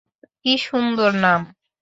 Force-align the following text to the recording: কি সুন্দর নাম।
কি 0.41 0.53
সুন্দর 0.65 1.11
নাম। 1.23 1.41